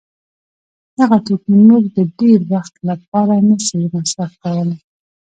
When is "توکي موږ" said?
1.25-1.83